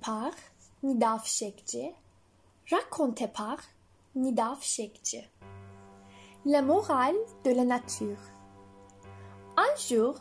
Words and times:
Par 0.00 0.30
Nidaf 0.82 1.26
Şekci. 1.26 1.92
Raconté 2.70 3.28
par 3.28 3.58
Nidaf 4.14 4.62
Şekci. 4.62 5.28
La 6.46 6.62
morale 6.62 7.18
de 7.44 7.50
la 7.50 7.64
nature. 7.64 8.16
Un 9.58 9.76
jour, 9.76 10.14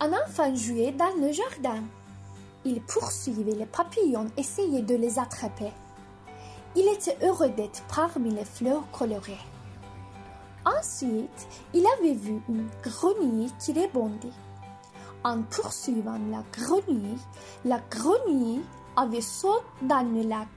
un 0.00 0.12
enfant 0.12 0.52
jouait 0.56 0.90
dans 0.90 1.14
le 1.20 1.30
jardin. 1.30 1.84
Il 2.64 2.82
poursuivait 2.82 3.54
les 3.54 3.66
papillons, 3.66 4.26
essayait 4.36 4.82
de 4.82 4.96
les 4.96 5.16
attraper. 5.16 5.70
Il 6.74 6.88
était 6.88 7.24
heureux 7.24 7.50
d'être 7.50 7.84
parmi 7.84 8.30
les 8.30 8.44
fleurs 8.44 8.90
colorées. 8.90 9.46
Ensuite, 10.64 11.46
il 11.72 11.86
avait 11.86 12.14
vu 12.14 12.42
une 12.48 12.68
grenouille 12.82 13.52
qui 13.60 13.72
rebondit. 13.74 14.32
En 15.24 15.42
poursuivant 15.42 16.18
la 16.32 16.42
grenouille, 16.52 17.16
la 17.64 17.80
grenouille 17.88 18.60
avait 18.96 19.20
sauté 19.20 19.64
dans 19.82 20.02
le 20.02 20.22
lac. 20.22 20.48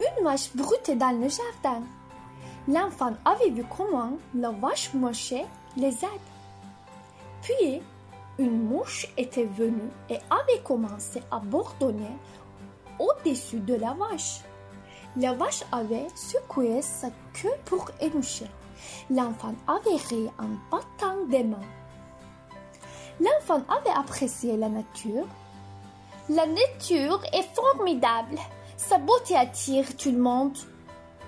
Une 0.00 0.24
vache 0.24 0.54
broutait 0.54 0.96
dans 0.96 1.18
le 1.18 1.28
jardin. 1.28 1.82
L'enfant 2.68 3.14
avait 3.24 3.50
vu 3.50 3.64
comment 3.76 4.12
la 4.34 4.50
vache 4.50 4.92
mouchait 4.94 5.46
les 5.76 5.88
aides. 5.88 6.28
Puis, 7.42 7.80
une 8.38 8.68
mouche 8.68 9.08
était 9.16 9.46
venue 9.46 9.90
et 10.08 10.18
avait 10.30 10.62
commencé 10.62 11.22
à 11.30 11.38
bourdonner 11.38 12.16
au-dessus 12.98 13.60
de 13.60 13.74
la 13.74 13.94
vache. 13.94 14.40
La 15.16 15.32
vache 15.32 15.64
avait 15.72 16.06
secoué 16.14 16.82
sa 16.82 17.08
queue 17.32 17.54
pour 17.64 17.90
émoucher. 18.00 18.46
L'enfant 19.10 19.54
avait 19.66 19.96
ri 20.08 20.28
en 20.38 20.48
battant 20.70 21.24
des 21.28 21.42
mains. 21.42 21.58
L'enfant 23.20 23.62
avait 23.68 23.96
apprécié 23.96 24.56
la 24.56 24.68
nature. 24.68 25.26
La 26.30 26.44
nature 26.46 27.22
est 27.32 27.54
formidable. 27.54 28.36
Sa 28.76 28.98
beauté 28.98 29.34
attire 29.34 29.96
tout 29.96 30.10
le 30.10 30.18
monde, 30.18 30.58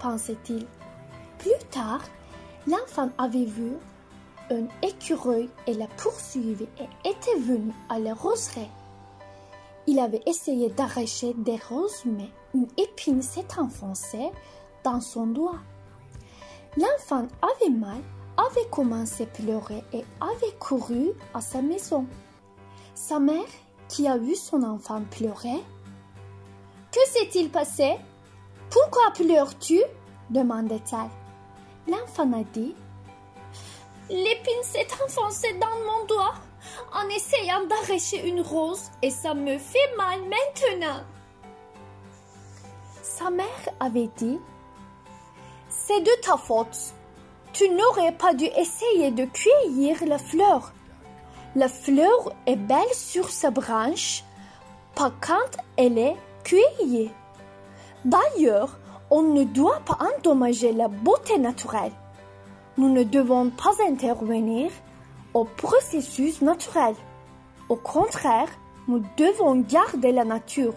pensait-il. 0.00 0.66
Plus 1.38 1.64
tard, 1.70 2.00
l'enfant 2.66 3.08
avait 3.16 3.44
vu 3.44 3.74
un 4.50 4.66
écureuil 4.82 5.48
et 5.68 5.74
la 5.74 5.86
poursuivait 5.86 6.68
et 6.80 7.08
était 7.08 7.38
venu 7.38 7.72
à 7.88 8.00
la 8.00 8.12
roseraie. 8.12 8.70
Il 9.86 10.00
avait 10.00 10.22
essayé 10.26 10.68
d'arracher 10.68 11.32
des 11.34 11.60
roses, 11.68 12.02
mais 12.04 12.30
une 12.52 12.66
épine 12.76 13.22
s'est 13.22 13.46
enfoncée 13.56 14.30
dans 14.82 15.00
son 15.00 15.28
doigt. 15.28 15.60
L'enfant 16.76 17.28
avait 17.40 17.72
mal, 17.72 18.02
avait 18.36 18.68
commencé 18.68 19.22
à 19.22 19.26
pleurer 19.26 19.84
et 19.92 20.04
avait 20.20 20.56
couru 20.58 21.10
à 21.34 21.40
sa 21.40 21.62
maison. 21.62 22.04
Sa 22.96 23.20
mère, 23.20 23.46
qui 23.88 24.06
a 24.08 24.16
vu 24.18 24.34
son 24.34 24.62
enfant 24.62 25.02
pleurer, 25.10 25.62
Que 26.92 27.00
s'est-il 27.06 27.50
passé? 27.50 27.96
Pourquoi 28.70 29.10
pleures-tu? 29.14 29.80
demandait-elle. 30.30 31.10
L'enfant 31.90 32.30
a 32.38 32.42
dit 32.52 32.74
L'épine 34.10 34.62
s'est 34.62 34.86
enfoncée 35.04 35.52
dans 35.54 35.78
mon 35.86 36.04
doigt 36.06 36.34
en 36.94 37.08
essayant 37.08 37.64
d'arracher 37.66 38.26
une 38.28 38.40
rose 38.42 38.90
et 39.02 39.10
ça 39.10 39.32
me 39.34 39.56
fait 39.58 39.96
mal 39.96 40.20
maintenant. 40.22 41.02
Sa 43.02 43.30
mère 43.30 43.68
avait 43.80 44.10
dit 44.16 44.38
C'est 45.68 46.00
de 46.00 46.10
ta 46.22 46.36
faute. 46.36 46.94
Tu 47.52 47.68
n'aurais 47.70 48.12
pas 48.12 48.34
dû 48.34 48.44
essayer 48.44 49.10
de 49.10 49.24
cueillir 49.24 50.04
la 50.06 50.18
fleur. 50.18 50.72
La 51.56 51.68
fleur 51.68 52.32
est 52.46 52.56
belle 52.56 52.92
sur 52.92 53.30
sa 53.30 53.50
branche, 53.50 54.22
pas 54.94 55.10
quand 55.20 55.62
elle 55.76 55.98
est 55.98 56.16
cueillie. 56.44 57.10
D'ailleurs, 58.04 58.78
on 59.10 59.22
ne 59.22 59.44
doit 59.44 59.80
pas 59.80 59.98
endommager 60.16 60.72
la 60.72 60.88
beauté 60.88 61.38
naturelle. 61.38 61.92
Nous 62.76 62.90
ne 62.92 63.02
devons 63.02 63.50
pas 63.50 63.72
intervenir 63.88 64.70
au 65.32 65.44
processus 65.44 66.42
naturel. 66.42 66.94
Au 67.68 67.76
contraire, 67.76 68.48
nous 68.86 69.02
devons 69.16 69.56
garder 69.56 70.12
la 70.12 70.24
nature. 70.24 70.74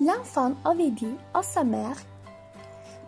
L'enfant 0.00 0.52
avait 0.64 0.90
dit 0.90 1.14
à 1.34 1.42
sa 1.42 1.64
mère 1.64 1.96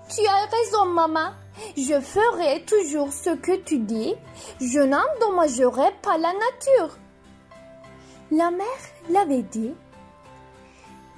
Tu 0.08 0.26
as 0.26 0.46
raison, 0.46 0.86
maman. 0.86 1.32
Je 1.76 2.00
ferai 2.00 2.64
toujours 2.64 3.12
ce 3.12 3.30
que 3.36 3.56
tu 3.56 3.78
dis. 3.78 4.14
Je 4.58 4.80
n'endommagerai 4.80 5.92
pas 6.02 6.16
la 6.16 6.32
nature. 6.32 6.96
La 8.30 8.50
mère 8.50 8.66
l'avait 9.10 9.42
dit 9.42 9.74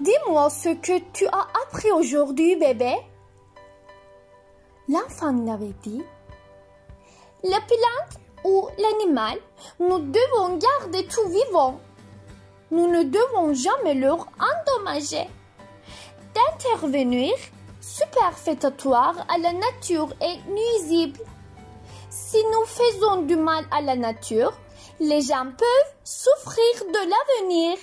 Dis-moi 0.01 0.51
ce 0.51 0.71
que 0.71 0.99
tu 1.13 1.27
as 1.27 1.47
appris 1.63 1.93
aujourd'hui, 1.93 2.57
bébé. 2.57 2.97
L'enfant 4.89 5.33
l'avait 5.45 5.75
dit 5.85 6.03
La 7.45 7.59
plante 7.61 8.21
ou 8.45 8.69
l'animal, 8.77 9.39
nous 9.79 9.99
devons 10.01 10.57
garder 10.57 11.07
tout 11.07 11.29
vivant. 11.29 11.79
Nous 12.73 12.89
ne 12.89 13.05
devons 13.05 13.55
jamais 13.55 13.95
leur 13.95 14.27
endommager. 14.41 15.29
D'intervenir 16.35 17.35
superfétatoire 17.81 19.27
à 19.29 19.39
la 19.39 19.53
nature 19.53 20.09
est 20.21 20.39
nuisible. 20.49 21.21
Si 22.11 22.39
nous 22.53 22.67
faisons 22.67 23.23
du 23.23 23.37
mal 23.37 23.65
à 23.71 23.81
la 23.81 23.97
nature, 23.97 24.53
les 25.01 25.23
gens 25.23 25.47
peuvent 25.57 25.95
souffrir 26.05 26.87
de 26.89 27.43
l'avenir. 27.43 27.79